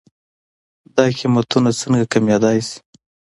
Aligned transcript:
دا 0.95 1.03
قيمتونه 1.19 1.69
څنکه 1.79 2.07
کمېدلی 2.13 2.59
شي؟ 2.67 2.77